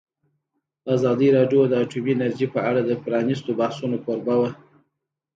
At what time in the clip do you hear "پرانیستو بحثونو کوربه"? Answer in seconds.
3.03-4.35